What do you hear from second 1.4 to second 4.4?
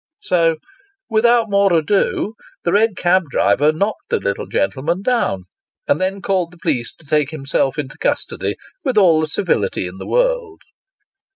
more ado, the red cab driver knocked the